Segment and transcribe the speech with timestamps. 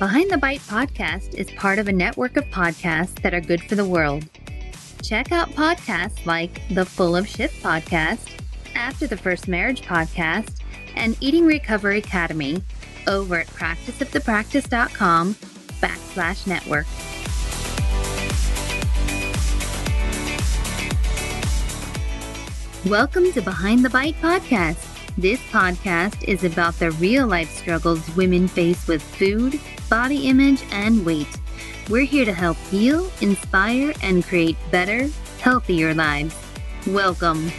[0.00, 3.76] Behind the Bite podcast is part of a network of podcasts that are good for
[3.76, 4.24] the world.
[5.04, 8.28] Check out podcasts like the Full of Shit podcast,
[8.74, 10.56] After the First Marriage podcast,
[10.96, 12.60] and Eating Recovery Academy
[13.06, 15.34] over at practiceofthepractice.com
[15.80, 16.86] backslash network.
[22.90, 24.90] Welcome to Behind the Bite podcast.
[25.16, 31.04] This podcast is about the real life struggles women face with food, body image, and
[31.04, 31.40] weight.
[31.88, 35.08] We're here to help heal, inspire, and create better,
[35.40, 36.34] healthier lives.
[36.86, 37.50] Welcome.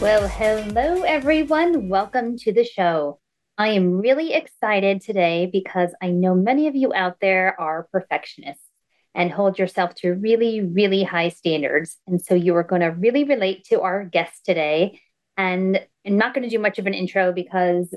[0.00, 1.88] Well, hello, everyone.
[1.88, 3.18] Welcome to the show.
[3.58, 8.62] I am really excited today because I know many of you out there are perfectionists
[9.14, 11.96] and hold yourself to really, really high standards.
[12.06, 15.00] And so you are going to really relate to our guest today.
[15.38, 17.94] And I'm not going to do much of an intro because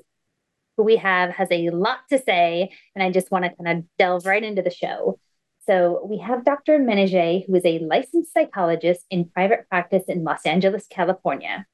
[0.80, 2.72] who we have has a lot to say.
[2.96, 5.20] And I just want to kind of delve right into the show.
[5.68, 6.80] So we have Dr.
[6.80, 11.66] Menije, who is a licensed psychologist in private practice in Los Angeles, California.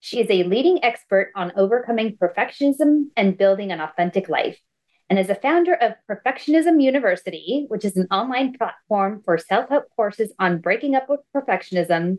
[0.00, 4.60] She is a leading expert on overcoming perfectionism and building an authentic life
[5.08, 9.84] and is a founder of Perfectionism University, which is an online platform for self help
[9.96, 12.18] courses on breaking up with perfectionism.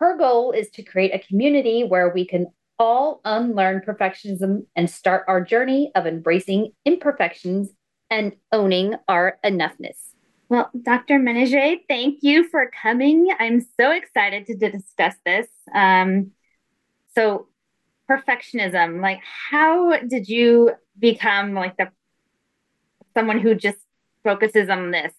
[0.00, 5.24] Her goal is to create a community where we can all unlearn perfectionism and start
[5.28, 7.70] our journey of embracing imperfections
[8.10, 9.96] and owning our enoughness.
[10.48, 11.18] Well, Dr.
[11.18, 13.28] Menije, thank you for coming.
[13.38, 15.48] I'm so excited to discuss this.
[15.74, 16.30] Um,
[17.14, 17.48] so,
[18.08, 21.90] perfectionism, like, how did you become like the
[23.14, 23.78] someone who just
[24.22, 25.12] focuses on this?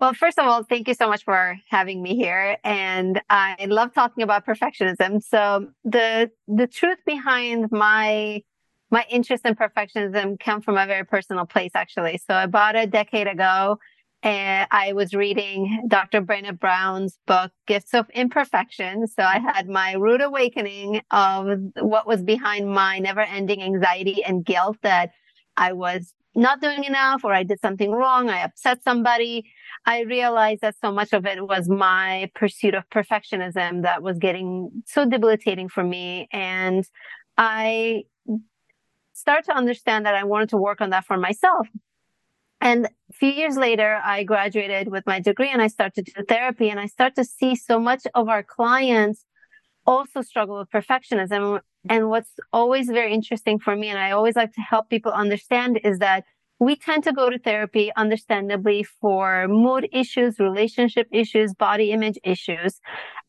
[0.00, 2.56] Well, first of all, thank you so much for having me here.
[2.64, 5.22] And I love talking about perfectionism.
[5.22, 8.42] So the the truth behind my
[8.90, 12.18] my interest in perfectionism come from a very personal place, actually.
[12.26, 13.78] So about a decade ago,
[14.22, 16.22] and I was reading Dr.
[16.22, 19.06] Brené Brown's book, Gifts of Imperfection.
[19.06, 21.46] So I had my rude awakening of
[21.78, 25.10] what was behind my never ending anxiety and guilt that
[25.58, 28.30] I was not doing enough or I did something wrong.
[28.30, 29.50] I upset somebody.
[29.86, 34.70] I realized that so much of it was my pursuit of perfectionism that was getting
[34.86, 36.28] so debilitating for me.
[36.32, 36.84] And
[37.36, 38.04] I
[39.14, 41.66] started to understand that I wanted to work on that for myself.
[42.60, 46.24] And a few years later, I graduated with my degree and I started to do
[46.24, 49.24] therapy and I start to see so much of our clients
[49.86, 51.60] also struggle with perfectionism.
[51.88, 55.80] And what's always very interesting for me, and I always like to help people understand,
[55.82, 56.24] is that
[56.60, 62.80] we tend to go to therapy, understandably, for mood issues, relationship issues, body image issues.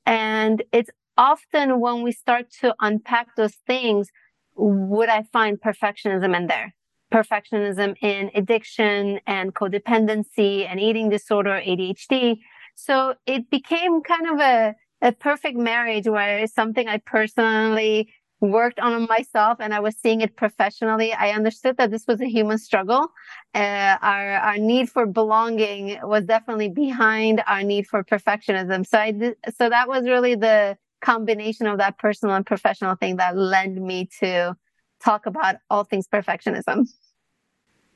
[0.06, 4.10] And it's often when we start to unpack those things,
[4.56, 6.76] would I find perfectionism in there?
[7.14, 12.38] Perfectionism in addiction and codependency and eating disorder, ADHD.
[12.76, 19.08] So it became kind of a, a perfect marriage where something I personally worked on
[19.08, 23.12] myself and I was seeing it professionally, I understood that this was a human struggle.
[23.54, 28.86] Uh, our, our need for belonging was definitely behind our need for perfectionism.
[28.86, 33.18] So I did, so that was really the combination of that personal and professional thing
[33.18, 34.56] that led me to
[35.04, 36.88] talk about all things perfectionism.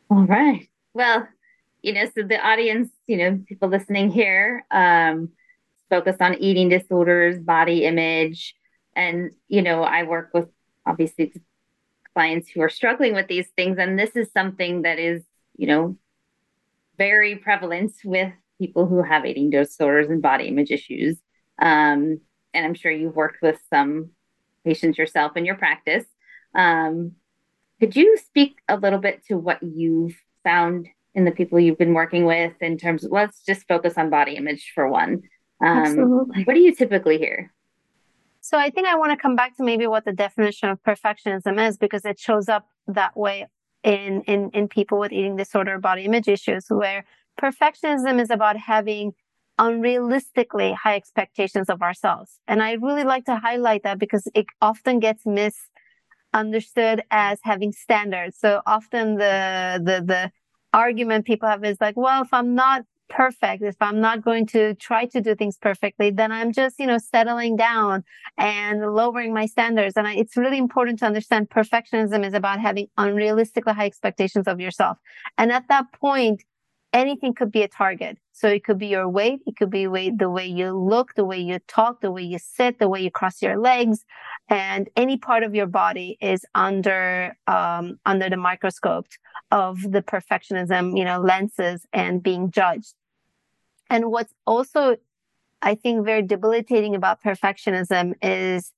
[0.10, 0.70] All right.
[0.94, 1.28] Well,
[1.82, 5.30] you know, so the audience, you know, people listening here, um,
[5.90, 8.56] focus on eating disorders, body image,
[8.96, 10.48] and, you know, I work with
[10.86, 11.34] obviously
[12.14, 13.78] clients who are struggling with these things.
[13.78, 15.24] And this is something that is,
[15.58, 15.98] you know,
[16.98, 21.18] very prevalent with people who have eating disorders and body image issues.
[21.60, 22.22] Um,
[22.54, 24.12] and I'm sure you've worked with some
[24.64, 26.06] patients yourself in your practice.
[26.54, 27.14] Um,
[27.80, 31.94] could you speak a little bit to what you've found in the people you've been
[31.94, 35.24] working with in terms of let's just focus on body image for one.
[35.64, 36.44] Um, Absolutely.
[36.44, 37.54] What do you typically hear?
[38.46, 41.60] So I think I want to come back to maybe what the definition of perfectionism
[41.68, 43.48] is because it shows up that way
[43.84, 47.06] in, in, in people with eating disorder, body image issues, where
[47.42, 49.14] perfectionism is about having
[49.60, 52.38] unrealistically high expectations of ourselves.
[52.48, 58.38] And I really like to highlight that because it often gets misunderstood as having standards.
[58.38, 60.32] So often the, the, the
[60.72, 64.74] argument people have is like, well, if I'm not perfect, if I'm not going to
[64.76, 68.04] try to do things perfectly, then I'm just, you know, settling down
[68.38, 69.96] and lowering my standards.
[69.98, 74.60] And I, it's really important to understand perfectionism is about having unrealistically high expectations of
[74.60, 74.98] yourself.
[75.38, 76.44] And at that point,
[76.94, 78.18] anything could be a target.
[78.32, 79.42] So it could be your weight.
[79.46, 82.40] It could be weight, the way you look, the way you talk, the way you
[82.40, 84.06] sit, the way you cross your legs.
[84.48, 89.08] And any part of your body is under um, under the microscope
[89.52, 92.94] of the perfectionism, you know, lenses and being judged.
[93.90, 94.98] And what's also,
[95.62, 98.72] I think, very debilitating about perfectionism is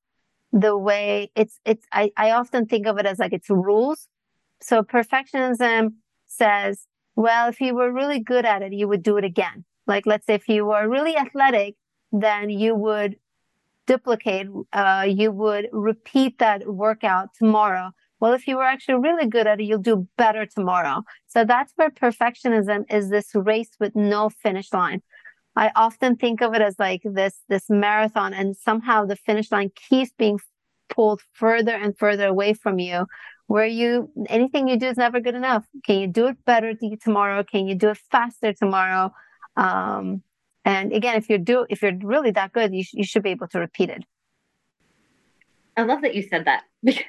[0.52, 1.86] the way it's it's.
[1.92, 4.08] I, I often think of it as like it's rules.
[4.62, 9.24] So perfectionism says, well, if you were really good at it, you would do it
[9.24, 9.66] again.
[9.86, 11.76] Like, let's say if you were really athletic,
[12.12, 13.18] then you would
[13.88, 17.92] duplicate, uh, you would repeat that workout tomorrow.
[18.20, 21.04] Well, if you were actually really good at it, you'll do better tomorrow.
[21.28, 25.02] So that's where perfectionism is this race with no finish line.
[25.56, 29.72] I often think of it as like this, this marathon and somehow the finish line
[29.90, 30.40] keeps being
[30.90, 33.06] pulled further and further away from you
[33.48, 35.66] where you, anything you do is never good enough.
[35.86, 37.44] Can you do it better tomorrow?
[37.44, 39.12] Can you do it faster tomorrow?
[39.56, 40.22] Um,
[40.68, 43.30] and again, if you do, if you're really that good, you, sh- you should be
[43.30, 44.04] able to repeat it.
[45.78, 47.04] I love that you said that because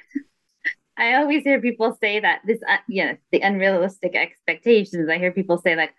[0.95, 5.09] I always hear people say that this, uh, you know, the unrealistic expectations.
[5.09, 5.93] I hear people say like,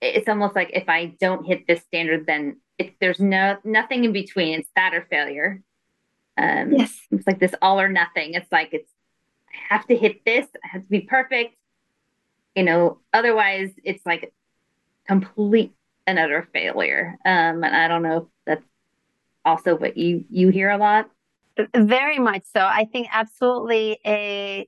[0.00, 4.12] it's almost like if I don't hit this standard, then it, there's no nothing in
[4.12, 4.58] between.
[4.58, 5.62] It's that or failure.
[6.36, 8.34] Um, yes, it's like this all or nothing.
[8.34, 8.90] It's like it's
[9.48, 10.46] I have to hit this.
[10.64, 11.54] I have to be perfect.
[12.56, 14.32] You know, otherwise it's like
[15.06, 15.72] complete
[16.08, 17.16] and utter failure.
[17.26, 18.64] Um, and I don't know if that's
[19.44, 21.10] also what you you hear a lot.
[21.76, 22.60] Very much so.
[22.60, 24.66] I think absolutely a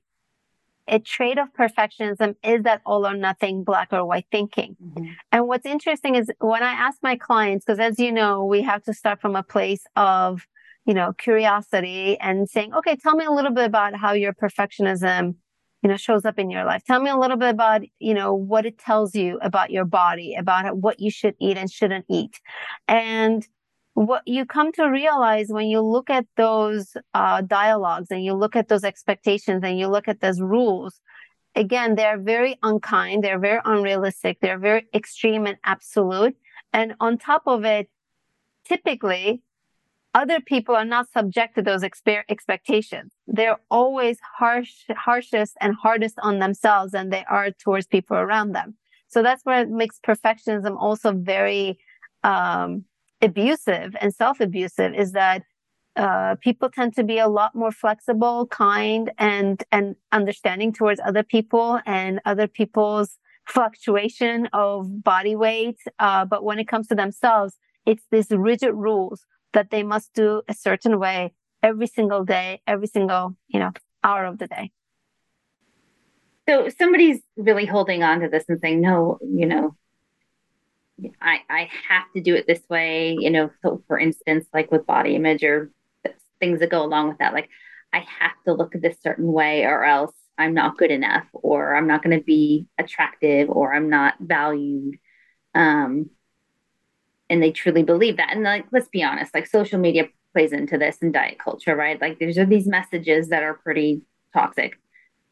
[0.87, 4.75] a trait of perfectionism is that all or nothing black or white thinking.
[4.83, 5.05] Mm-hmm.
[5.31, 8.83] And what's interesting is when I ask my clients, because as you know, we have
[8.83, 10.45] to start from a place of,
[10.85, 15.35] you know, curiosity and saying, okay, tell me a little bit about how your perfectionism
[15.81, 16.83] you know, shows up in your life.
[16.83, 20.35] Tell me a little bit about, you know, what it tells you about your body,
[20.35, 22.39] about what you should eat and shouldn't eat.
[22.87, 23.47] And
[23.93, 28.55] what you come to realize when you look at those uh, dialogues and you look
[28.55, 31.01] at those expectations and you look at those rules,
[31.55, 33.23] again, they're very unkind.
[33.23, 34.39] They're very unrealistic.
[34.39, 36.37] They're very extreme and absolute.
[36.73, 37.89] And on top of it,
[38.65, 39.41] typically
[40.13, 43.13] other people are not subject to those exper- expectations.
[43.27, 48.75] They're always harsh, harshest and hardest on themselves than they are towards people around them.
[49.07, 51.79] So that's where it makes perfectionism also very
[52.23, 52.85] um,
[53.21, 54.93] abusive and self-abusive.
[54.93, 55.43] Is that
[55.95, 61.23] uh, people tend to be a lot more flexible, kind, and and understanding towards other
[61.23, 65.79] people and other people's fluctuation of body weight.
[65.99, 70.41] Uh, but when it comes to themselves, it's these rigid rules that they must do
[70.47, 71.33] a certain way
[71.63, 73.71] every single day, every single, you know,
[74.03, 74.71] hour of the day.
[76.47, 79.75] So somebody's really holding on to this and saying, no, you know,
[81.21, 84.85] I, I have to do it this way, you know, so for instance, like with
[84.85, 85.71] body image or
[86.39, 87.49] things that go along with that, like
[87.93, 91.87] I have to look this certain way or else I'm not good enough or I'm
[91.87, 94.97] not going to be attractive or I'm not valued.
[95.53, 96.09] Um,
[97.31, 98.33] and they truly believe that.
[98.33, 101.99] And like, let's be honest, like social media plays into this and diet culture, right?
[101.99, 104.01] Like there's these messages that are pretty
[104.33, 104.77] toxic.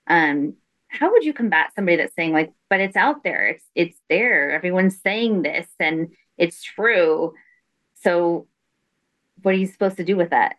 [0.07, 0.55] Um,
[0.87, 4.51] how would you combat somebody that's saying like, but it's out there, it's it's there,
[4.51, 6.07] everyone's saying this and
[6.37, 7.33] it's true.
[7.95, 8.47] So
[9.41, 10.55] what are you supposed to do with that?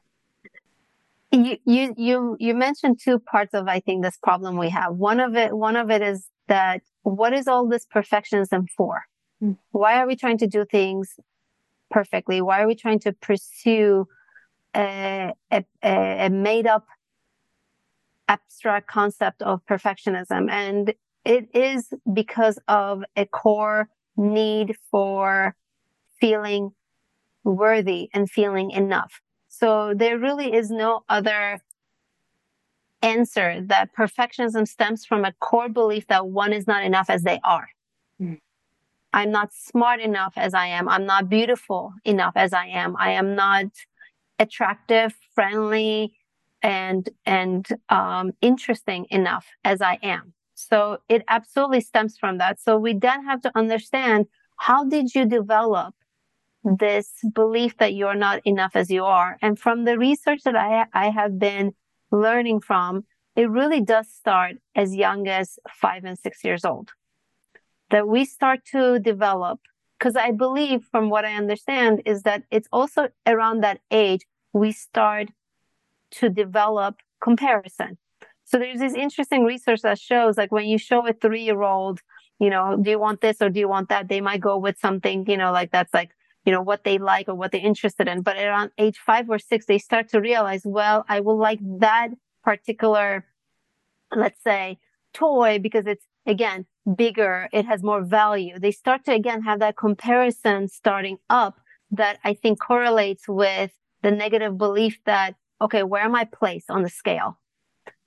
[1.33, 4.95] You you you you mentioned two parts of I think this problem we have.
[4.95, 9.05] One of it one of it is that what is all this perfectionism for?
[9.41, 9.53] Hmm.
[9.71, 11.19] Why are we trying to do things
[11.91, 12.41] perfectly?
[12.41, 14.07] Why are we trying to pursue
[14.75, 16.87] a, a, a made up
[18.29, 20.51] abstract concept of perfectionism?
[20.51, 20.95] And
[21.25, 25.55] it is because of a core need for
[26.21, 26.71] feeling
[27.45, 29.21] worthy and feeling enough.
[29.49, 31.61] So there really is no other
[33.03, 37.41] answer that perfectionism stems from a core belief that one is not enough as they
[37.43, 37.69] are.
[39.13, 40.89] I'm not smart enough as I am.
[40.89, 42.97] I'm not beautiful enough as I am.
[42.97, 43.67] I am not
[44.39, 46.15] attractive, friendly,
[46.63, 50.35] and and um, interesting enough as I am.
[50.55, 52.61] So it absolutely stems from that.
[52.61, 54.27] So we then have to understand
[54.57, 55.95] how did you develop
[56.63, 59.39] this belief that you're not enough as you are.
[59.41, 61.73] And from the research that I, I have been
[62.11, 66.93] learning from, it really does start as young as five and six years old
[67.91, 69.61] that we start to develop
[69.99, 74.73] because I believe from what I understand is that it's also around that age we
[74.73, 75.29] start
[76.13, 77.99] to develop comparison.
[78.45, 82.01] So there's this interesting research that shows like when you show a three year old,
[82.39, 84.09] you know, do you want this or do you want that?
[84.09, 86.11] They might go with something, you know, like that's like
[86.45, 88.23] you know, what they like or what they're interested in.
[88.23, 92.09] But around age five or six, they start to realize, well, I will like that
[92.43, 93.27] particular,
[94.15, 94.79] let's say,
[95.13, 98.59] toy because it's again bigger, it has more value.
[98.59, 101.61] They start to again have that comparison starting up
[101.93, 103.73] that I think correlates with
[104.03, 107.39] the negative belief that, okay, where am I placed on the scale?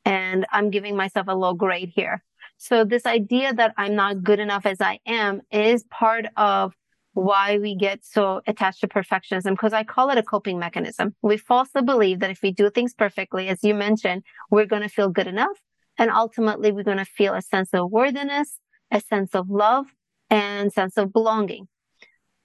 [0.05, 2.23] And I'm giving myself a low grade here.
[2.57, 6.73] So this idea that I'm not good enough as I am is part of
[7.13, 11.15] why we get so attached to perfectionism because I call it a coping mechanism.
[11.21, 14.89] We falsely believe that if we do things perfectly, as you mentioned, we're going to
[14.89, 15.57] feel good enough.
[15.97, 18.57] And ultimately, we're going to feel a sense of worthiness,
[18.93, 19.87] a sense of love,
[20.29, 21.67] and sense of belonging.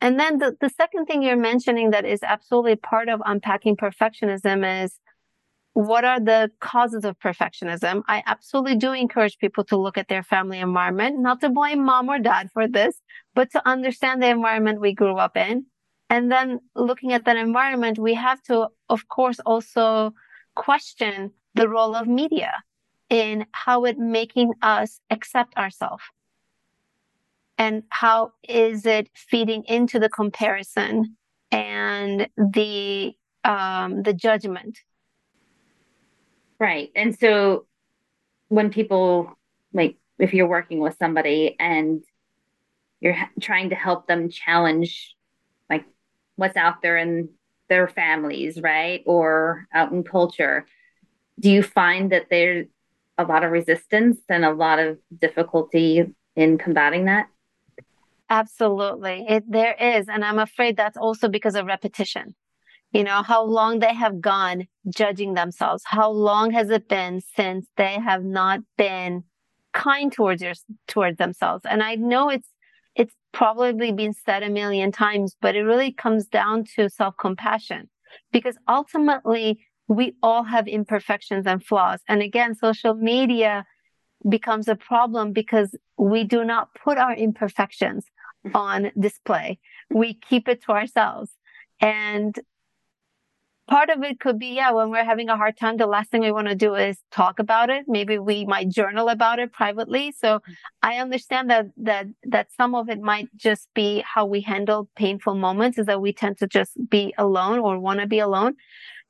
[0.00, 4.84] And then the, the second thing you're mentioning that is absolutely part of unpacking perfectionism
[4.84, 4.98] is
[5.72, 8.02] what are the causes of perfectionism?
[8.08, 12.08] I absolutely do encourage people to look at their family environment, not to blame mom
[12.08, 13.00] or dad for this,
[13.34, 15.66] but to understand the environment we grew up in.
[16.10, 20.14] And then looking at that environment, we have to, of course, also
[20.54, 22.52] question the role of media
[23.10, 26.02] in how it making us accept ourselves
[27.58, 31.16] and how is it feeding into the comparison
[31.50, 33.12] and the
[33.44, 34.78] um, the judgment?
[36.58, 36.90] Right.
[36.94, 37.66] And so
[38.48, 39.36] when people
[39.72, 42.02] like if you're working with somebody and
[43.00, 45.14] you're trying to help them challenge
[45.70, 45.84] like
[46.36, 47.28] what's out there in
[47.68, 50.66] their families right or out in culture
[51.38, 52.66] do you find that there's
[53.18, 57.28] a lot of resistance and a lot of difficulty in combating that
[58.30, 59.24] Absolutely.
[59.28, 60.08] It, there is.
[60.08, 62.34] And I'm afraid that's also because of repetition.
[62.92, 65.82] You know, how long they have gone judging themselves.
[65.86, 69.24] How long has it been since they have not been
[69.74, 70.54] kind towards your,
[70.86, 71.64] towards themselves?
[71.68, 72.48] And I know it's,
[72.94, 77.90] it's probably been said a million times, but it really comes down to self compassion
[78.32, 82.00] because ultimately we all have imperfections and flaws.
[82.08, 83.64] And again, social media
[84.28, 88.06] becomes a problem because we do not put our imperfections
[88.54, 89.58] on display.
[89.90, 91.30] We keep it to ourselves.
[91.80, 92.38] And
[93.68, 96.22] part of it could be, yeah, when we're having a hard time, the last thing
[96.22, 97.84] we want to do is talk about it.
[97.86, 100.12] Maybe we might journal about it privately.
[100.18, 100.40] So
[100.82, 105.34] I understand that, that, that some of it might just be how we handle painful
[105.34, 108.54] moments is that we tend to just be alone or want to be alone.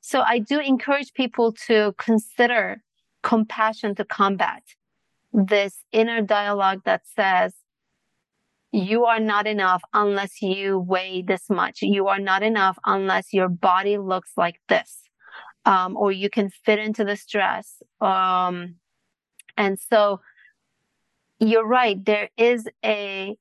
[0.01, 2.83] So I do encourage people to consider
[3.23, 4.63] compassion to combat
[5.33, 7.53] this inner dialogue that says,
[8.71, 11.81] you are not enough unless you weigh this much.
[11.81, 15.01] You are not enough unless your body looks like this,
[15.65, 17.81] um, or you can fit into this dress.
[17.99, 18.75] Um,
[19.57, 20.21] and so
[21.39, 22.03] you're right.
[22.03, 23.35] There is a,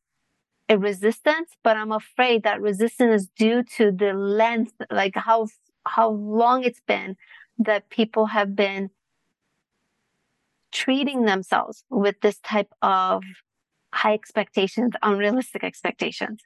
[0.69, 5.49] a resistance, but I'm afraid that resistance is due to the length, like how,
[5.85, 7.17] how long it's been
[7.59, 8.91] that people have been
[10.71, 13.23] treating themselves with this type of
[13.93, 16.41] high expectations, unrealistic expectations.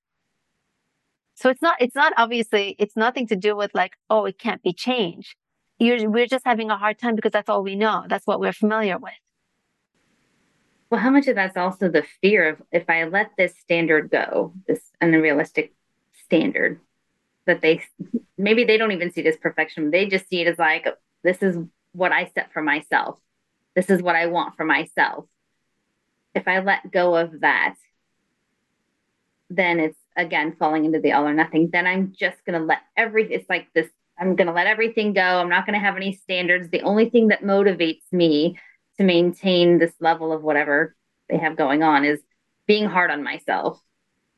[1.35, 4.63] So it's not, it's not obviously, it's nothing to do with like, oh, it can't
[4.63, 5.35] be changed.
[5.79, 8.05] You're, we're just having a hard time because that's all we know.
[8.09, 9.13] That's what we're familiar with.
[10.91, 14.53] Well, how much of that's also the fear of if I let this standard go,
[14.69, 15.73] this unrealistic
[16.25, 16.81] standard,
[17.47, 17.83] that they
[18.39, 19.91] maybe they don't even see it as perfection.
[19.91, 20.87] They just see it as like,
[21.25, 21.57] this is
[21.93, 23.19] what I set for myself.
[23.75, 25.25] This is what I want for myself
[26.35, 27.75] if I let go of that,
[29.51, 31.71] then it's again falling into the all or nothing.
[31.73, 35.15] Then I'm just going to let everything, it's like this I'm going to let everything
[35.15, 35.21] go.
[35.21, 36.69] I'm not going to have any standards.
[36.69, 38.59] The only thing that motivates me
[38.99, 40.95] to maintain this level of whatever
[41.29, 42.21] they have going on is
[42.67, 43.81] being hard on myself,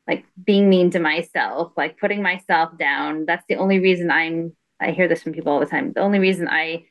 [0.07, 3.25] like being mean to myself, like putting myself down.
[3.25, 5.93] That's the only reason I'm, I hear this from people all the time.
[5.93, 6.85] The only reason I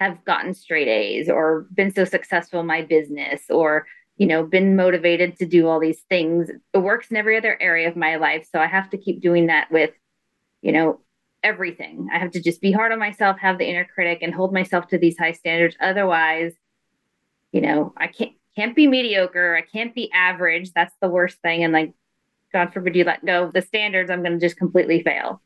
[0.00, 3.86] have gotten straight A's or been so successful in my business or
[4.18, 6.50] you know, been motivated to do all these things.
[6.74, 8.48] It works in every other area of my life.
[8.52, 9.92] So I have to keep doing that with,
[10.60, 11.00] you know,
[11.44, 12.08] everything.
[12.12, 14.88] I have to just be hard on myself, have the inner critic, and hold myself
[14.88, 15.76] to these high standards.
[15.80, 16.52] Otherwise,
[17.52, 19.56] you know, I can't can't be mediocre.
[19.56, 20.72] I can't be average.
[20.72, 21.62] That's the worst thing.
[21.62, 21.92] And like,
[22.52, 25.40] God forbid you let go of the standards, I'm going to just completely fail.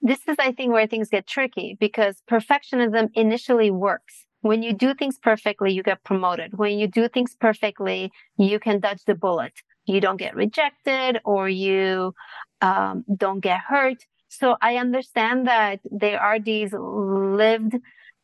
[0.00, 4.94] This is, I think, where things get tricky because perfectionism initially works when you do
[4.94, 6.58] things perfectly, you get promoted.
[6.58, 9.54] When you do things perfectly, you can dodge the bullet.
[9.86, 12.14] You don't get rejected or you
[12.60, 14.04] um, don't get hurt.
[14.28, 17.74] So I understand that there are these lived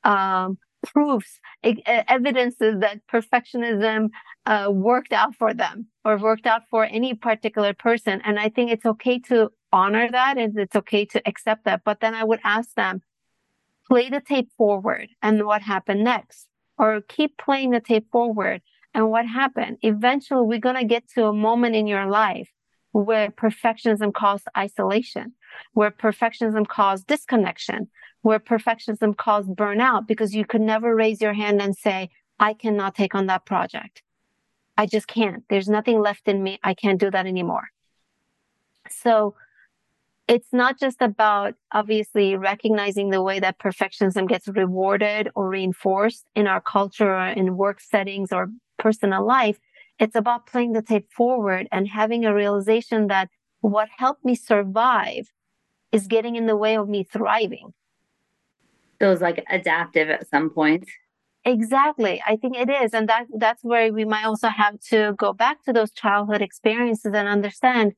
[0.05, 4.09] um, proofs, evidences that perfectionism
[4.47, 8.21] uh, worked out for them or worked out for any particular person.
[8.25, 11.83] And I think it's okay to honor that and it's okay to accept that.
[11.85, 13.03] But then I would ask them,
[13.89, 18.63] play the tape forward and what happened next, or keep playing the tape forward
[18.95, 19.79] and what happened.
[19.83, 22.51] Eventually, we're going to get to a moment in your life
[22.93, 25.33] where perfectionism caused isolation,
[25.73, 27.89] where perfectionism caused disconnection,
[28.23, 32.95] where perfectionism caused burnout because you could never raise your hand and say, I cannot
[32.95, 34.03] take on that project.
[34.77, 35.45] I just can't.
[35.49, 36.59] There's nothing left in me.
[36.63, 37.69] I can't do that anymore.
[38.89, 39.35] So
[40.29, 46.47] it's not just about obviously recognizing the way that perfectionism gets rewarded or reinforced in
[46.47, 49.59] our culture or in work settings or personal life.
[49.99, 53.31] It's about playing the tape forward and having a realization that
[53.63, 55.33] what helped me survive
[55.91, 57.73] is getting in the way of me thriving.
[58.99, 60.87] Feels like adaptive at some point.
[61.45, 62.23] Exactly.
[62.27, 62.93] I think it is.
[62.93, 67.13] And that that's where we might also have to go back to those childhood experiences
[67.15, 67.95] and understand,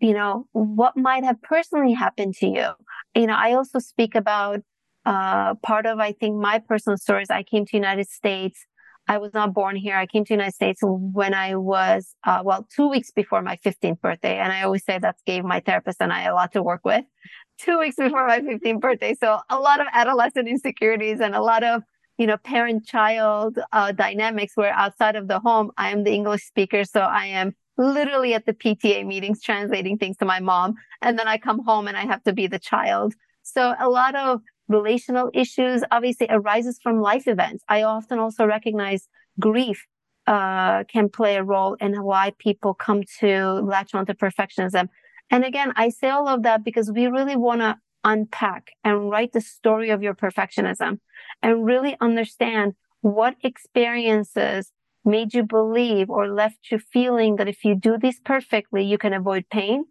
[0.00, 2.68] you know, what might have personally happened to you.
[3.14, 4.60] You know, I also speak about
[5.04, 7.30] uh, part of I think my personal stories.
[7.30, 8.66] I came to United States
[9.08, 9.96] I was not born here.
[9.96, 14.00] I came to United States when I was, uh, well, two weeks before my 15th
[14.00, 14.36] birthday.
[14.38, 17.04] And I always say that gave my therapist and I a lot to work with.
[17.58, 19.14] Two weeks before my 15th birthday.
[19.18, 21.82] So a lot of adolescent insecurities and a lot of,
[22.18, 26.42] you know, parent child uh, dynamics where outside of the home, I am the English
[26.42, 26.84] speaker.
[26.84, 30.74] So I am literally at the PTA meetings translating things to my mom.
[31.02, 33.14] And then I come home and I have to be the child.
[33.42, 37.64] So a lot of relational issues obviously arises from life events.
[37.68, 39.86] I often also recognize grief
[40.26, 44.88] uh, can play a role in why people come to latch onto perfectionism.
[45.30, 49.32] And again, I say all of that because we really want to unpack and write
[49.32, 50.98] the story of your perfectionism
[51.42, 54.72] and really understand what experiences
[55.06, 59.12] made you believe or left you feeling that if you do this perfectly, you can
[59.12, 59.84] avoid pain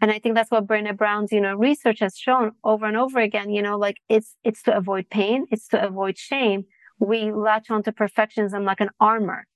[0.00, 3.18] and I think that's what Brené Brown's, you know, research has shown over and over
[3.18, 5.46] again, you know, like it's, it's to avoid pain.
[5.50, 6.64] It's to avoid shame.
[6.98, 9.46] We latch onto perfectionism like an armor.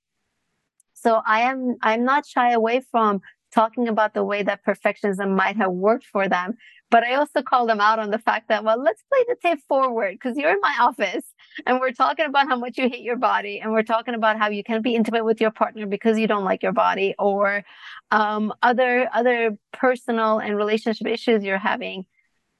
[0.92, 3.20] So I am, I'm not shy away from
[3.54, 6.54] talking about the way that perfectionism might have worked for them.
[6.90, 9.60] But I also call them out on the fact that, well, let's play the tape
[9.68, 11.24] forward because you're in my office
[11.66, 14.48] and we're talking about how much you hate your body and we're talking about how
[14.48, 17.64] you can't be intimate with your partner because you don't like your body or
[18.10, 22.04] um, other other personal and relationship issues you're having.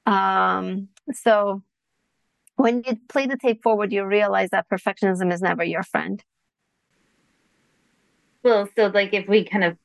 [0.05, 1.61] Um, so
[2.55, 6.23] when you play the tape forward, you realize that perfectionism is never your friend.
[8.43, 9.77] Well, so like if we kind of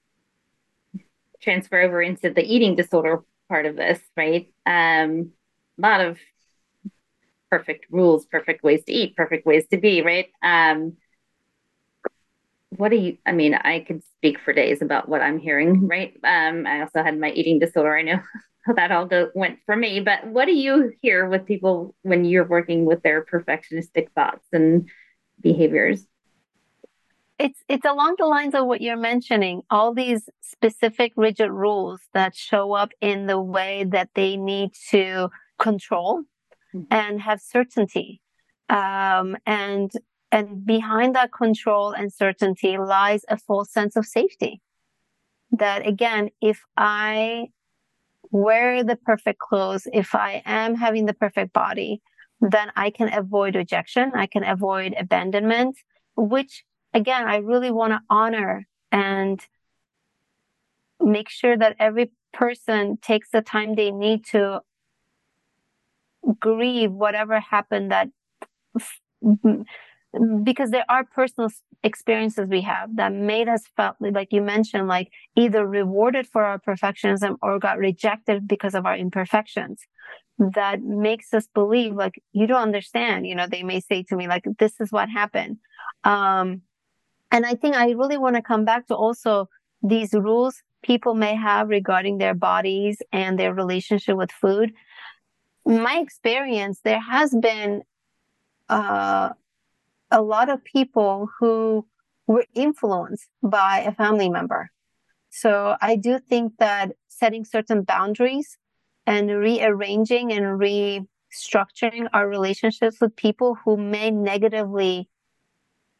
[1.42, 4.52] transfer over into the eating disorder part of this, right?
[4.66, 5.32] Um,
[5.78, 6.18] a lot of
[7.50, 10.28] perfect rules, perfect ways to eat, perfect ways to be, right?
[10.42, 10.96] Um,
[12.70, 16.14] what do you, I mean, I could speak for days about what I'm hearing, right?
[16.22, 17.96] Um, I also had my eating disorder.
[17.96, 18.20] I know
[18.66, 22.24] how that all go, went for me, but what do you hear with people when
[22.24, 24.88] you're working with their perfectionistic thoughts and
[25.40, 26.04] behaviors?
[27.40, 32.36] It's it's along the lines of what you're mentioning all these specific rigid rules that
[32.36, 36.22] show up in the way that they need to control
[36.74, 36.82] mm-hmm.
[36.90, 38.20] and have certainty
[38.68, 39.90] um, and
[40.30, 44.60] and behind that control and certainty lies a false sense of safety
[45.50, 47.46] that again if i
[48.30, 52.02] wear the perfect clothes if i am having the perfect body
[52.40, 55.74] then i can avoid rejection i can avoid abandonment
[56.16, 59.40] which again, I really want to honor and
[61.00, 64.60] make sure that every person takes the time they need to
[66.38, 68.08] grieve whatever happened that
[70.44, 71.50] because there are personal
[71.82, 76.58] experiences we have that made us felt like you mentioned like either rewarded for our
[76.58, 79.80] perfectionism or got rejected because of our imperfections.
[80.38, 84.28] That makes us believe like you don't understand you know they may say to me
[84.28, 85.58] like this is what happened.
[86.04, 86.62] Um
[87.30, 89.48] and I think I really want to come back to also
[89.82, 94.72] these rules people may have regarding their bodies and their relationship with food.
[95.66, 97.82] My experience, there has been
[98.68, 99.30] uh,
[100.10, 101.86] a lot of people who
[102.26, 104.70] were influenced by a family member.
[105.28, 108.56] So I do think that setting certain boundaries
[109.06, 115.08] and rearranging and restructuring our relationships with people who may negatively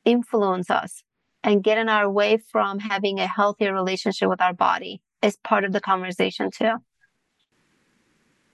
[0.05, 1.03] influence us
[1.43, 5.65] and get in our way from having a healthier relationship with our body is part
[5.65, 6.75] of the conversation too.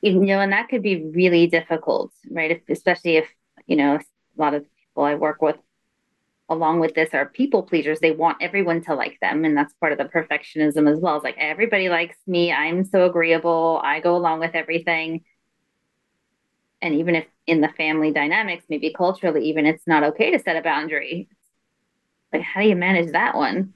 [0.03, 2.53] You know, and that could be really difficult, right?
[2.53, 3.29] If, especially if,
[3.67, 5.57] you know, a lot of people I work with
[6.49, 7.99] along with this are people pleasers.
[7.99, 9.45] They want everyone to like them.
[9.45, 11.17] And that's part of the perfectionism as well.
[11.17, 12.53] It's like everybody likes me.
[12.53, 13.81] I'm so agreeable.
[13.83, 15.25] I go along with everything.
[16.81, 20.57] And even if in the family dynamics, maybe culturally, even it's not okay to set
[20.57, 21.29] a boundary.
[22.43, 23.75] How do you manage that one?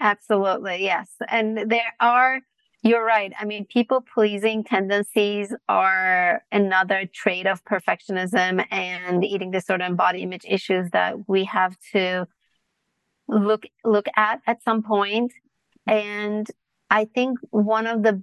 [0.00, 0.84] Absolutely.
[0.84, 1.10] Yes.
[1.28, 2.40] And there are
[2.84, 3.32] you're right.
[3.40, 10.20] I mean, people pleasing tendencies are another trait of perfectionism and eating disorder and body
[10.22, 12.26] image issues that we have to
[13.26, 15.32] look look at at some point.
[15.86, 16.46] And
[16.90, 18.22] I think one of the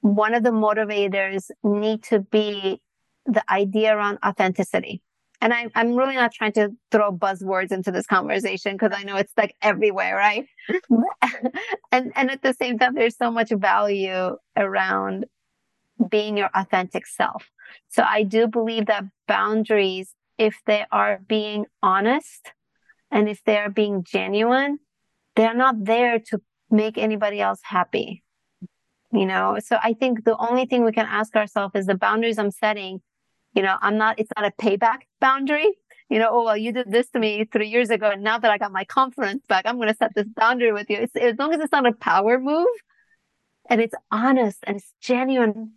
[0.00, 2.80] one of the motivators need to be
[3.26, 5.02] the idea around authenticity
[5.44, 9.16] and I, I'm really not trying to throw buzzwords into this conversation because I know
[9.16, 10.46] it's like everywhere, right?
[11.92, 15.26] and and at the same time, there's so much value around
[16.08, 17.50] being your authentic self.
[17.88, 22.50] So I do believe that boundaries, if they are being honest
[23.10, 24.78] and if they are being genuine,
[25.36, 28.22] they're not there to make anybody else happy.
[29.12, 32.38] You know, so I think the only thing we can ask ourselves is the boundaries
[32.38, 33.02] I'm setting
[33.54, 35.68] you know, I'm not, it's not a payback boundary.
[36.10, 38.10] You know, oh, well, you did this to me three years ago.
[38.10, 40.90] And now that I got my confidence back, I'm going to set this boundary with
[40.90, 40.98] you.
[40.98, 42.68] It's, as long as it's not a power move
[43.70, 45.72] and it's honest and it's genuine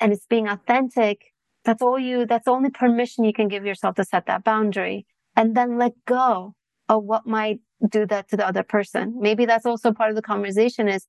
[0.00, 1.20] and it's being authentic,
[1.64, 5.06] that's all you, that's the only permission you can give yourself to set that boundary
[5.36, 6.54] and then let go
[6.88, 9.16] of what might do that to the other person.
[9.20, 11.06] Maybe that's also part of the conversation is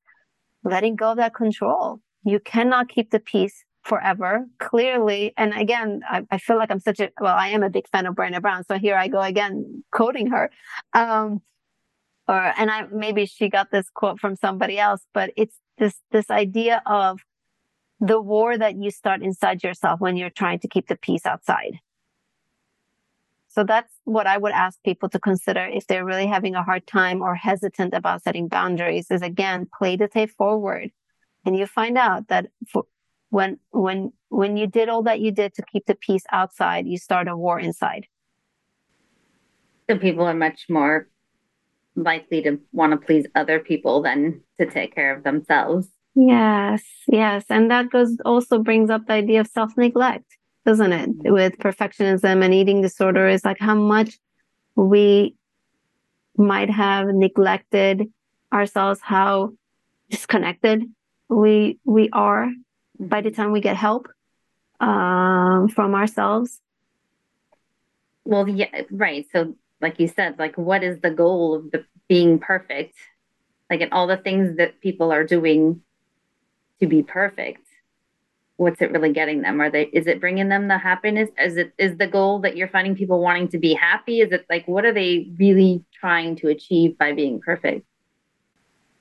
[0.63, 1.99] letting go of that control.
[2.25, 5.33] You cannot keep the peace forever, clearly.
[5.37, 8.07] And again, I, I, feel like I'm such a, well, I am a big fan
[8.07, 8.63] of Brené Brown.
[8.65, 10.49] So here I go again, quoting her.
[10.93, 11.41] Um,
[12.27, 16.31] or, and I, maybe she got this quote from somebody else, but it's this, this
[16.31, 17.21] idea of
[17.99, 21.79] the war that you start inside yourself when you're trying to keep the peace outside.
[23.47, 26.87] So that's what I would ask people to consider if they're really having a hard
[26.87, 30.91] time or hesitant about setting boundaries is again, play the tape forward.
[31.45, 32.85] And you find out that for,
[33.29, 36.97] when when when you did all that you did to keep the peace outside you
[36.97, 38.07] start a war inside.
[39.89, 41.07] So people are much more
[41.95, 45.87] likely to want to please other people than to take care of themselves.
[46.15, 47.45] Yes yes.
[47.49, 50.25] And that goes also brings up the idea of self-neglect
[50.65, 51.09] doesn't it?
[51.09, 51.33] Mm-hmm.
[51.33, 54.17] With perfectionism and eating disorder is like how much
[54.75, 55.35] we
[56.37, 58.11] might have neglected
[58.51, 59.51] ourselves how
[60.09, 60.83] disconnected
[61.29, 62.49] we we are
[62.99, 64.07] by the time we get help
[64.79, 66.61] um, from ourselves.
[68.23, 69.25] Well, yeah, right.
[69.31, 72.95] So, like you said, like what is the goal of the being perfect?
[73.69, 75.81] Like, in all the things that people are doing
[76.79, 77.65] to be perfect,
[78.57, 79.61] what's it really getting them?
[79.61, 79.83] Are they?
[79.83, 81.29] Is it bringing them the happiness?
[81.39, 84.21] Is it is the goal that you're finding people wanting to be happy?
[84.21, 87.85] Is it like what are they really trying to achieve by being perfect?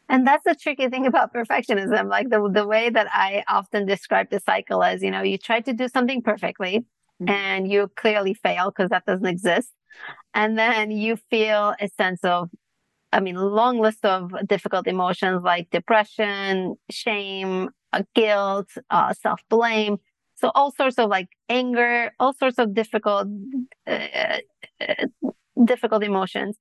[0.08, 2.08] And that's the tricky thing about perfectionism.
[2.08, 5.60] Like the, the way that I often describe the cycle is, you know, you try
[5.60, 6.80] to do something perfectly
[7.22, 7.28] mm-hmm.
[7.28, 9.70] and you clearly fail because that doesn't exist.
[10.34, 12.50] And then you feel a sense of,
[13.12, 19.98] I mean, long list of difficult emotions like depression, shame, uh, guilt, uh, self blame.
[20.34, 23.28] So all sorts of like anger, all sorts of difficult,
[23.86, 23.98] uh,
[24.80, 25.06] uh
[25.64, 26.56] difficult emotions.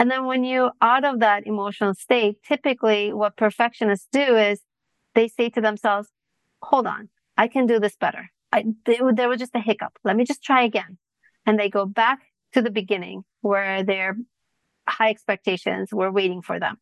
[0.00, 4.62] And then when you out of that emotional state, typically what perfectionists do is
[5.14, 6.08] they say to themselves,
[6.62, 8.30] hold on, I can do this better.
[8.50, 9.92] I, there was just a hiccup.
[10.02, 10.96] Let me just try again.
[11.44, 12.20] And they go back
[12.54, 14.16] to the beginning where their
[14.88, 16.78] high expectations were waiting for them.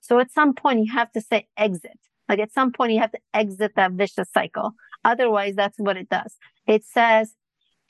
[0.00, 2.00] So at some point you have to say exit.
[2.26, 4.72] Like at some point you have to exit that vicious cycle.
[5.04, 6.36] Otherwise, that's what it does.
[6.66, 7.34] It says,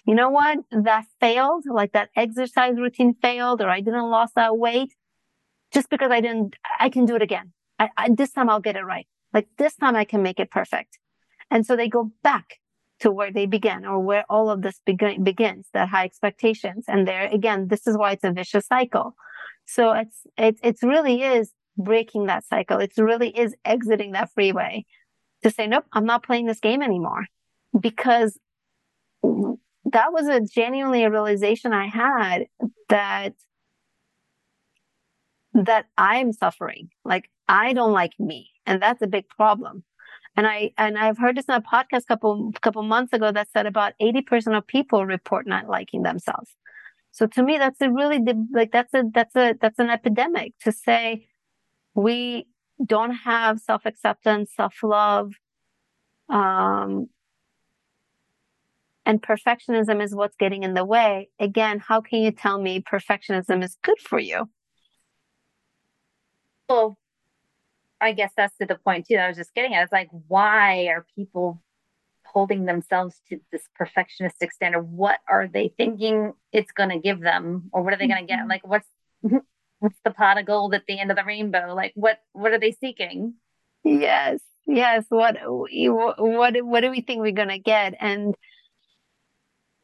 [0.04, 0.58] you know what?
[0.70, 4.94] That failed, like that exercise routine failed, or I didn't lose that weight
[5.72, 7.52] just because I didn't, I can do it again.
[7.78, 9.06] I, I, this time I'll get it right.
[9.32, 10.98] Like this time I can make it perfect.
[11.50, 12.58] And so they go back
[13.00, 16.84] to where they began or where all of this begin, begins, that high expectations.
[16.88, 19.14] And there again, this is why it's a vicious cycle.
[19.66, 22.78] So it's, it's, it really is breaking that cycle.
[22.78, 24.84] It really is exiting that freeway
[25.42, 27.26] to say, nope, I'm not playing this game anymore
[27.78, 28.38] because
[29.92, 32.46] that was a genuinely a realization I had
[32.88, 33.34] that
[35.54, 36.88] that I'm suffering.
[37.04, 38.50] Like I don't like me.
[38.66, 39.84] And that's a big problem.
[40.36, 43.66] And I and I've heard this in a podcast couple couple months ago that said
[43.66, 46.56] about 80% of people report not liking themselves.
[47.10, 48.20] So to me that's a really
[48.52, 51.26] like that's a that's a that's an epidemic to say
[51.94, 52.46] we
[52.84, 55.34] don't have self-acceptance, self-love,
[56.30, 57.08] um,
[59.04, 63.62] and perfectionism is what's getting in the way, again, how can you tell me perfectionism
[63.62, 64.48] is good for you?
[66.68, 66.96] Well,
[68.00, 69.16] I guess that's to the point too.
[69.16, 69.84] I was just getting at.
[69.84, 71.62] It's like, why are people
[72.24, 74.82] holding themselves to this perfectionistic standard?
[74.82, 78.26] What are they thinking it's going to give them, or what are they going to
[78.26, 78.40] get?
[78.40, 78.48] Mm-hmm.
[78.48, 78.88] Like, what's
[79.78, 81.74] what's the pot of gold at the end of the rainbow?
[81.74, 83.34] Like, what what are they seeking?
[83.84, 85.04] Yes, yes.
[85.08, 86.16] What what
[86.64, 87.94] what do we think we're going to get?
[88.00, 88.34] And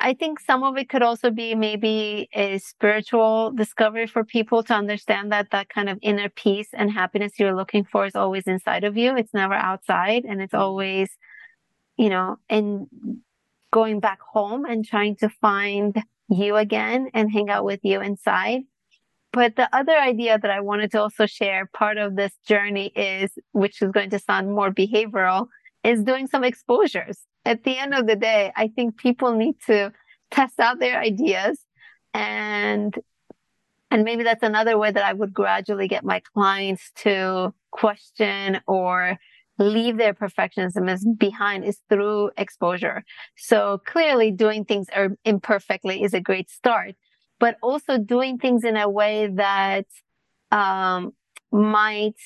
[0.00, 4.74] I think some of it could also be maybe a spiritual discovery for people to
[4.74, 8.84] understand that that kind of inner peace and happiness you're looking for is always inside
[8.84, 9.16] of you.
[9.16, 10.62] It's never outside and it's mm-hmm.
[10.62, 11.10] always,
[11.96, 12.86] you know, in
[13.72, 18.62] going back home and trying to find you again and hang out with you inside.
[19.32, 23.32] But the other idea that I wanted to also share, part of this journey is,
[23.52, 25.48] which is going to sound more behavioral,
[25.84, 27.18] is doing some exposures.
[27.48, 29.90] At the end of the day, I think people need to
[30.30, 31.58] test out their ideas
[32.12, 32.94] and
[33.90, 39.16] and maybe that's another way that I would gradually get my clients to question or
[39.58, 43.02] leave their perfectionism behind is through exposure.
[43.38, 44.88] So clearly doing things
[45.24, 46.96] imperfectly is a great start,
[47.40, 49.86] but also doing things in a way that
[50.50, 51.14] um,
[51.50, 52.20] might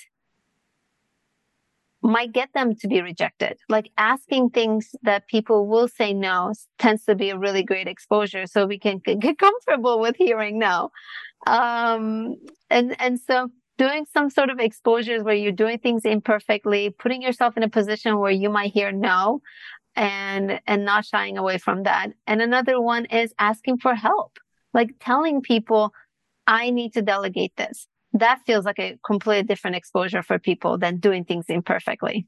[2.03, 3.59] might get them to be rejected.
[3.69, 8.47] Like asking things that people will say no tends to be a really great exposure.
[8.47, 10.91] So we can get comfortable with hearing no.
[11.47, 12.37] Um,
[12.71, 17.57] and, and so doing some sort of exposures where you're doing things imperfectly, putting yourself
[17.57, 19.41] in a position where you might hear no
[19.95, 22.09] and, and not shying away from that.
[22.27, 24.39] And another one is asking for help,
[24.75, 25.93] like telling people,
[26.47, 30.99] I need to delegate this that feels like a completely different exposure for people than
[30.99, 32.27] doing things imperfectly.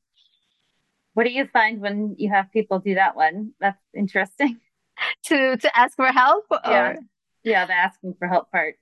[1.15, 3.53] What do you find when you have people do that one?
[3.61, 4.61] That's interesting.
[5.25, 6.97] to to ask for help or yeah.
[7.43, 8.77] yeah, the asking for help part.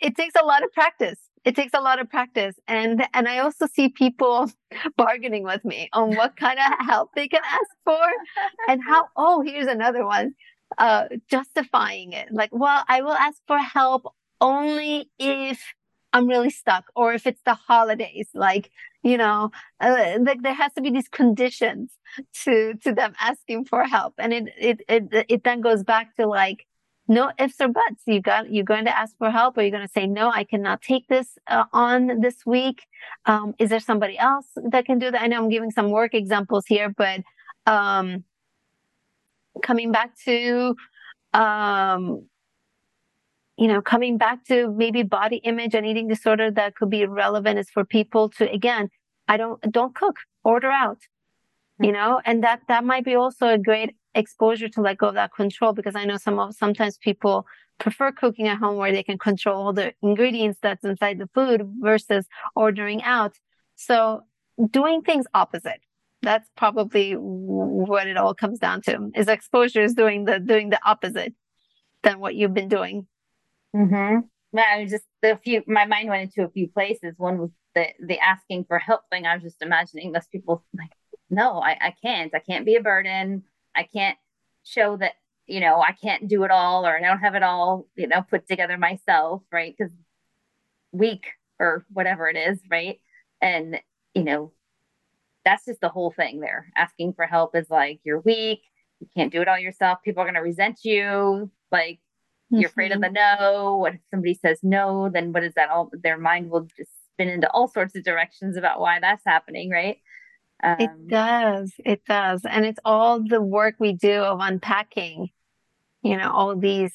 [0.00, 1.18] It takes a lot of practice.
[1.44, 2.56] It takes a lot of practice.
[2.66, 4.50] And and I also see people
[4.96, 8.06] bargaining with me on what kind of help they can ask for
[8.68, 10.34] and how oh, here's another one.
[10.78, 12.28] Uh justifying it.
[12.32, 15.60] Like, well, I will ask for help only if
[16.12, 18.70] I'm really stuck or if it's the holidays, like,
[19.02, 19.50] you know,
[19.80, 21.92] uh, like there has to be these conditions
[22.44, 24.14] to, to them asking for help.
[24.18, 26.66] And it, it, it, it then goes back to like,
[27.06, 28.02] no ifs or buts.
[28.06, 30.44] You got, you're going to ask for help or you're going to say, no, I
[30.44, 32.86] cannot take this uh, on this week.
[33.26, 35.20] Um, is there somebody else that can do that?
[35.20, 37.20] I know I'm giving some work examples here, but,
[37.66, 38.24] um,
[39.62, 40.76] coming back to,
[41.34, 42.26] um,
[43.60, 47.58] you know, coming back to maybe body image and eating disorder that could be relevant
[47.58, 48.88] is for people to, again,
[49.28, 51.84] I don't, don't cook, order out, mm-hmm.
[51.84, 55.14] you know, and that, that might be also a great exposure to let go of
[55.14, 57.46] that control because I know some of, sometimes people
[57.78, 61.60] prefer cooking at home where they can control all the ingredients that's inside the food
[61.80, 63.34] versus ordering out.
[63.76, 64.22] So
[64.70, 65.80] doing things opposite.
[66.22, 70.80] That's probably what it all comes down to is exposure is doing the, doing the
[70.84, 71.34] opposite
[72.02, 73.06] than what you've been doing.
[73.74, 74.20] Mm-hmm.
[74.52, 75.62] Yeah, I just the few.
[75.66, 77.14] My mind went into a few places.
[77.18, 79.26] One was the the asking for help thing.
[79.26, 80.90] I was just imagining those people like,
[81.30, 82.34] no, I, I can't.
[82.34, 83.44] I can't be a burden.
[83.76, 84.18] I can't
[84.64, 85.12] show that
[85.46, 88.22] you know I can't do it all or I don't have it all you know
[88.22, 89.74] put together myself, right?
[89.76, 89.92] Because
[90.92, 91.26] weak
[91.58, 93.00] or whatever it is, right?
[93.40, 93.80] And
[94.14, 94.52] you know,
[95.44, 96.66] that's just the whole thing there.
[96.76, 98.62] Asking for help is like you're weak.
[99.00, 100.00] You can't do it all yourself.
[100.04, 101.50] People are going to resent you.
[101.72, 102.00] Like
[102.50, 103.42] you're afraid of the mm-hmm.
[103.42, 103.76] no.
[103.76, 105.08] What if somebody says no?
[105.08, 105.70] Then what is that?
[105.70, 109.70] All their mind will just spin into all sorts of directions about why that's happening,
[109.70, 109.98] right?
[110.62, 111.72] Um, it does.
[111.84, 112.42] It does.
[112.48, 115.30] And it's all the work we do of unpacking,
[116.02, 116.92] you know, all these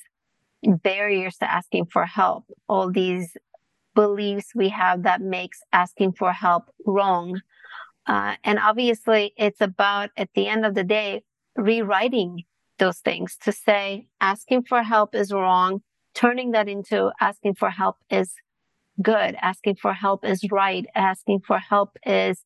[0.63, 3.35] barriers to asking for help, all these
[3.93, 7.41] beliefs we have that makes asking for help wrong.
[8.05, 11.23] Uh, and obviously, it's about at the end of the day,
[11.55, 12.43] rewriting
[12.77, 15.81] those things to say asking for help is wrong,
[16.13, 18.33] turning that into asking for help is
[19.01, 22.43] good, asking for help is right, asking for help is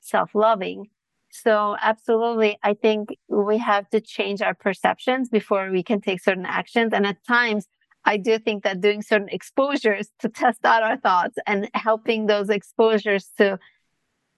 [0.00, 0.86] self loving.
[1.30, 6.46] So absolutely, I think we have to change our perceptions before we can take certain
[6.46, 6.92] actions.
[6.92, 7.66] And at times,
[8.04, 12.48] I do think that doing certain exposures to test out our thoughts and helping those
[12.48, 13.58] exposures to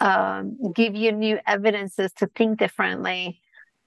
[0.01, 3.40] um, give you new evidences to think differently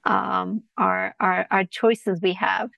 [0.04, 2.70] um, our, our our choices we have.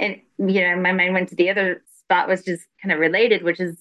[0.00, 3.42] And you know, my mind went to the other spot was just kind of related,
[3.42, 3.76] which is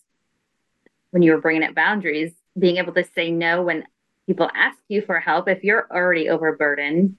[1.11, 3.85] when you were bringing up boundaries, being able to say no when
[4.27, 5.47] people ask you for help.
[5.47, 7.15] If you're already overburdened,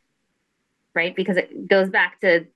[0.94, 1.14] right?
[1.14, 2.46] Because it goes back to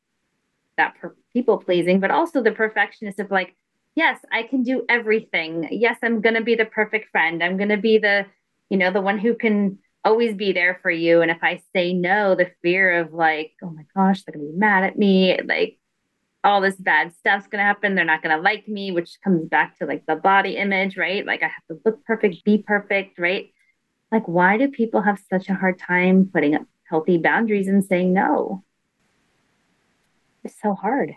[0.76, 3.54] that per- people pleasing, but also the perfectionist of like,
[3.94, 5.68] yes, I can do everything.
[5.70, 7.42] Yes, I'm going to be the perfect friend.
[7.42, 8.26] I'm going to be the,
[8.70, 11.20] you know, the one who can always be there for you.
[11.20, 14.56] And if I say no, the fear of like, oh my gosh, they're to be
[14.56, 15.38] mad at me.
[15.44, 15.78] Like
[16.42, 17.94] all this bad stuff's to happen.
[17.94, 21.26] They're not to like me, which comes back to like the body image, right?
[21.26, 23.52] Like I have to look perfect, be perfect, right?
[24.10, 28.14] Like, why do people have such a hard time putting up healthy boundaries and saying
[28.14, 28.64] no?
[30.42, 31.14] It's so hard.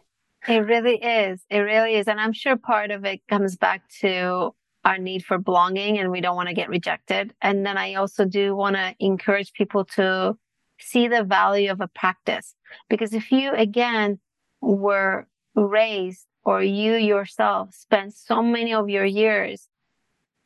[0.47, 1.39] It really is.
[1.49, 2.09] It really is.
[2.09, 6.21] And I'm sure part of it comes back to our need for belonging and we
[6.21, 7.33] don't want to get rejected.
[7.41, 10.37] And then I also do want to encourage people to
[10.79, 12.55] see the value of a practice.
[12.89, 14.19] Because if you, again,
[14.61, 19.67] were raised or you yourself spent so many of your years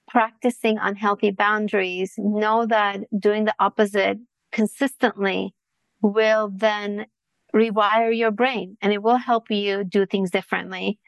[0.08, 4.20] practicing unhealthy boundaries, know that doing the opposite
[4.52, 5.54] consistently
[6.02, 7.06] will then
[7.54, 11.00] rewire your brain and it will help you do things differently.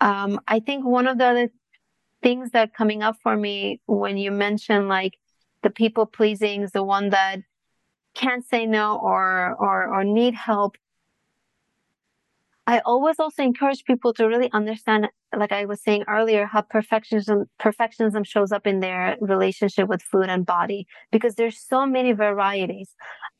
[0.00, 1.48] Um, I think one of the other
[2.22, 5.14] things that coming up for me when you mention like
[5.62, 7.40] the people pleasing is the one that
[8.14, 10.76] can't say no or or or need help
[12.70, 17.46] I always also encourage people to really understand, like I was saying earlier, how perfectionism,
[17.60, 22.94] perfectionism shows up in their relationship with food and body, because there's so many varieties.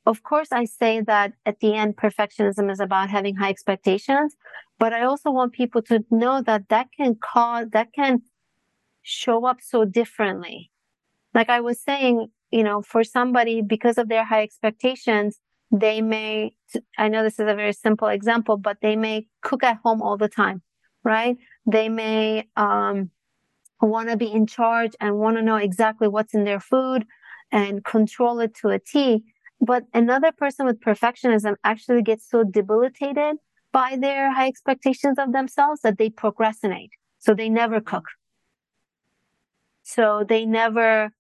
[0.04, 4.34] Of course, I say that at the end, perfectionism is about having high expectations,
[4.80, 8.22] but I also want people to know that that can cause, that can
[9.10, 10.70] show up so differently.
[11.34, 15.38] Like I was saying, you know, for somebody, because of their high expectations,
[15.70, 16.54] they may,
[16.98, 20.16] I know this is a very simple example, but they may cook at home all
[20.16, 20.62] the time,
[21.04, 21.36] right?
[21.66, 23.10] They may um,
[23.80, 27.04] want to be in charge and want to know exactly what's in their food
[27.52, 29.22] and control it to a T.
[29.60, 33.36] But another person with perfectionism actually gets so debilitated
[33.72, 36.90] by their high expectations of themselves that they procrastinate.
[37.18, 38.06] So they never cook.
[39.94, 41.12] So they never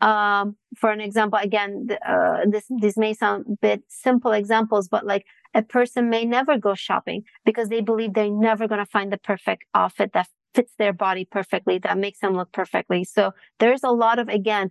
[0.00, 5.06] um, for an example, again, uh, this, this may sound a bit simple examples, but
[5.06, 9.10] like a person may never go shopping because they believe they're never going to find
[9.10, 13.04] the perfect outfit that fits their body perfectly, that makes them look perfectly.
[13.04, 14.70] So there's a lot of, again,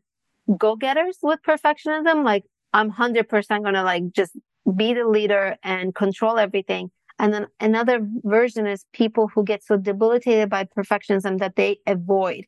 [0.58, 2.24] go-getters with perfectionism.
[2.24, 4.38] Like I'm 100% going to like just
[4.76, 6.92] be the leader and control everything.
[7.18, 12.46] And then another version is people who get so debilitated by perfectionism that they avoid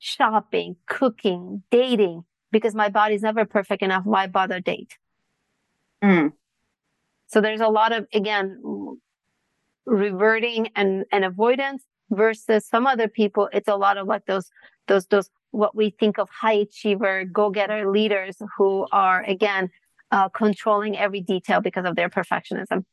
[0.00, 4.04] shopping, cooking, dating, because my body's never perfect enough.
[4.04, 4.98] Why bother date?
[6.02, 6.32] Mm.
[7.28, 8.60] So there's a lot of, again,
[9.86, 13.48] reverting and, and avoidance versus some other people.
[13.52, 14.50] It's a lot of like those,
[14.88, 19.70] those, those, what we think of high achiever, go getter leaders who are, again,
[20.10, 22.84] uh, controlling every detail because of their perfectionism.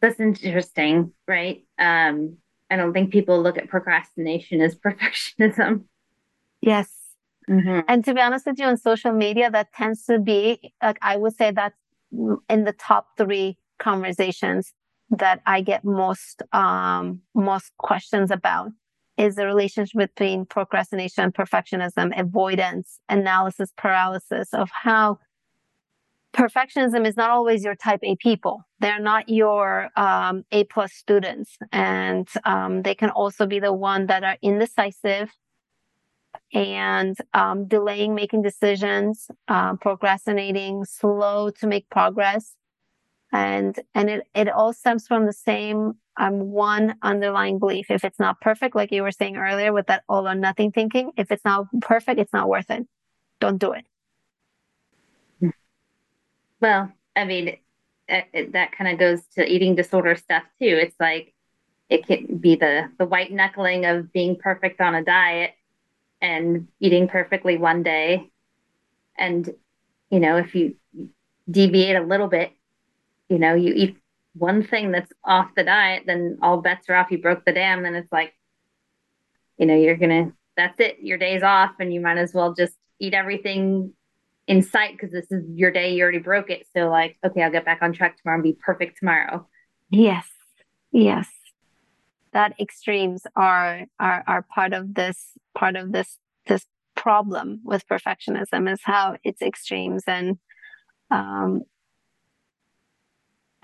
[0.00, 1.64] That's interesting, right?
[1.78, 2.36] Um,
[2.70, 5.84] I don't think people look at procrastination as perfectionism.
[6.60, 6.90] Yes.
[7.48, 7.80] Mm-hmm.
[7.86, 11.16] And to be honest with you, on social media, that tends to be, like, I
[11.16, 11.76] would say that's
[12.48, 14.72] in the top three conversations
[15.10, 18.72] that I get most, um, most questions about
[19.16, 25.18] is the relationship between procrastination, perfectionism, avoidance, analysis paralysis of how
[26.36, 28.64] perfectionism is not always your type A people.
[28.78, 34.06] They're not your um, A plus students, and um, they can also be the one
[34.06, 35.30] that are indecisive
[36.52, 42.54] and um, delaying making decisions, uh, procrastinating, slow to make progress,
[43.32, 47.90] and and it it all stems from the same um, one underlying belief.
[47.90, 51.12] If it's not perfect, like you were saying earlier, with that all or nothing thinking,
[51.16, 52.86] if it's not perfect, it's not worth it.
[53.40, 53.86] Don't do it.
[56.60, 57.56] Well, I mean,
[58.08, 60.78] it, that kind of goes to eating disorder stuff too.
[60.80, 61.34] It's like
[61.88, 65.52] it can be the the white knuckling of being perfect on a diet
[66.20, 68.30] and eating perfectly one day,
[69.16, 69.48] and
[70.10, 70.76] you know if you
[71.50, 72.52] deviate a little bit,
[73.28, 73.98] you know you eat
[74.34, 77.10] one thing that's off the diet, then all bets are off.
[77.10, 78.34] You broke the dam, then it's like,
[79.58, 80.98] you know, you're gonna that's it.
[81.00, 83.92] Your day's off, and you might as well just eat everything
[84.46, 85.94] in sight because this is your day.
[85.94, 86.66] You already broke it.
[86.74, 89.46] So like, okay, I'll get back on track tomorrow and be perfect tomorrow.
[89.90, 90.26] Yes.
[90.92, 91.28] Yes.
[92.32, 98.72] That extremes are are are part of this part of this this problem with perfectionism
[98.72, 100.38] is how it's extremes and
[101.10, 101.62] um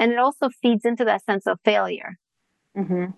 [0.03, 2.19] and it also feeds into that sense of failure.
[2.77, 3.13] Mm-hmm.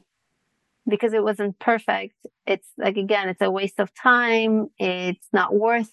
[0.87, 2.15] Because it wasn't perfect.
[2.47, 4.67] It's like, again, it's a waste of time.
[4.79, 5.91] It's not worth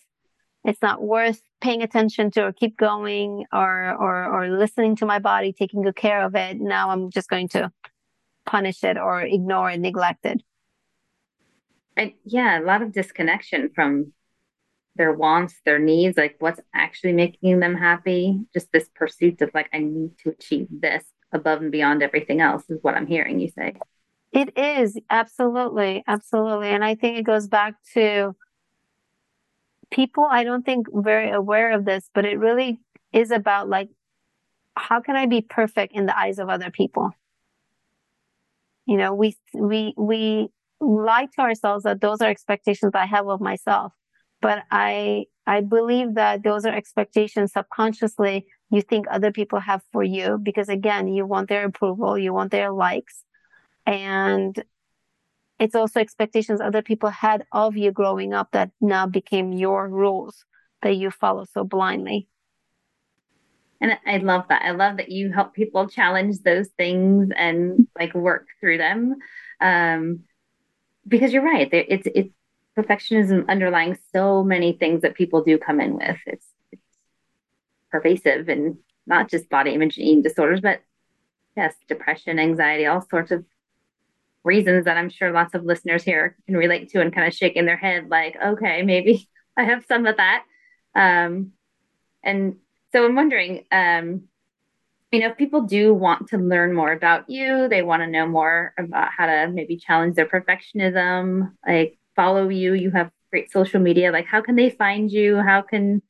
[0.64, 5.20] it's not worth paying attention to or keep going or, or, or listening to my
[5.20, 6.60] body, taking good care of it.
[6.60, 7.72] Now I'm just going to
[8.46, 10.42] punish it or ignore it, neglect it.
[11.98, 14.14] And yeah, a lot of disconnection from
[14.96, 18.40] their wants, their needs, like what's actually making them happy.
[18.54, 22.70] Just this pursuit of like, I need to achieve this above and beyond everything else
[22.70, 23.76] is what I'm hearing you say.
[24.32, 26.70] It is absolutely, absolutely.
[26.70, 28.36] And I think it goes back to
[29.92, 32.80] people, I don't think very aware of this, but it really
[33.14, 33.90] is about like,
[34.76, 37.12] how can I be perfect in the eyes of other people?
[38.86, 43.42] You know, we, we, we lie to ourselves that those are expectations I have of
[43.42, 43.94] myself.
[44.42, 50.02] But I, I believe that those are expectations subconsciously you think other people have for
[50.02, 53.24] you because again, you want their approval, you want their likes.
[53.86, 54.64] And
[55.62, 60.44] it's also expectations other people had of you growing up that now became your rules
[60.82, 62.28] that you follow so blindly.
[63.80, 64.64] And I love that.
[64.64, 69.16] I love that you help people challenge those things and like work through them.
[69.60, 70.22] Um,
[71.08, 71.70] because you're right.
[71.72, 72.34] It's it's
[72.76, 76.18] perfectionism underlying so many things that people do come in with.
[76.26, 76.82] It's, it's
[77.92, 80.82] pervasive and not just body image eating disorders, but
[81.56, 83.46] yes, depression, anxiety, all sorts of
[84.44, 87.66] reasons that I'm sure lots of listeners here can relate to and kind of shaking
[87.66, 89.28] their head like, okay, maybe
[89.58, 90.44] I have some of that.
[90.96, 91.52] Um,
[92.24, 92.58] and
[92.92, 94.24] so I'm wondering, um,
[95.12, 98.28] you know, if people do want to learn more about you, they want to know
[98.28, 103.80] more about how to maybe challenge their perfectionism, like follow you, you have great social
[103.80, 104.12] media.
[104.12, 105.38] Like, how can they find you?
[105.38, 106.02] How can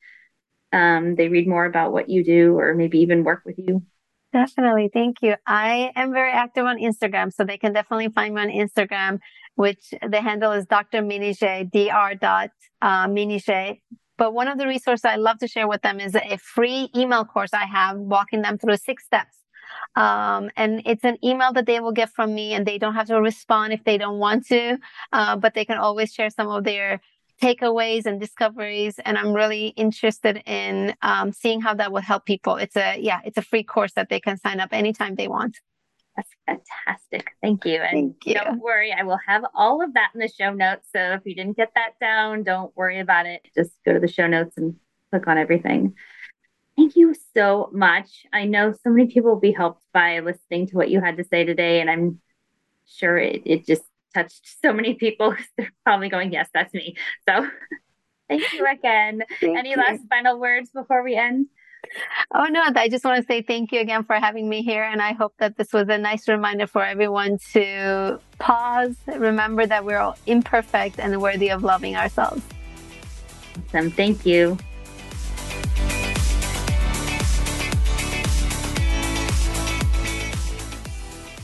[0.72, 3.82] um, they read more about what you do or maybe even work with you?
[4.32, 4.90] Definitely.
[4.92, 5.34] Thank you.
[5.46, 9.18] I am very active on Instagram, so they can definitely find me on Instagram,
[9.56, 11.02] which the handle is Dr.
[11.02, 12.14] Menije, dr.
[12.18, 13.74] dot uh.
[14.18, 17.24] But one of the resources I love to share with them is a free email
[17.24, 19.36] course I have walking them through six steps.
[19.96, 23.08] Um, and it's an email that they will get from me and they don't have
[23.08, 24.78] to respond if they don't want to,
[25.12, 27.00] uh, but they can always share some of their
[27.40, 28.98] takeaways and discoveries.
[29.04, 32.56] And I'm really interested in um, seeing how that will help people.
[32.56, 35.58] It's a, yeah, it's a free course that they can sign up anytime they want.
[36.16, 37.30] That's fantastic.
[37.40, 37.76] Thank you.
[37.76, 38.34] And Thank you.
[38.34, 40.88] don't worry, I will have all of that in the show notes.
[40.94, 43.46] So if you didn't get that down, don't worry about it.
[43.54, 44.76] Just go to the show notes and
[45.10, 45.94] click on everything.
[46.76, 48.26] Thank you so much.
[48.32, 51.24] I know so many people will be helped by listening to what you had to
[51.24, 51.80] say today.
[51.80, 52.20] And I'm
[52.86, 53.82] sure it, it just
[54.12, 55.34] touched so many people.
[55.56, 56.96] They're probably going, yes, that's me.
[57.28, 57.46] So
[58.28, 59.22] thank you again.
[59.40, 59.76] Thank Any you.
[59.76, 61.46] last final words before we end?
[62.32, 64.84] Oh, no, I just want to say thank you again for having me here.
[64.84, 69.84] And I hope that this was a nice reminder for everyone to pause, remember that
[69.84, 72.42] we're all imperfect and worthy of loving ourselves.
[73.68, 73.90] Awesome.
[73.90, 74.56] Thank you.